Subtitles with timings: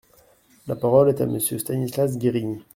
[0.65, 2.63] La parole est à Monsieur Stanislas Guerini.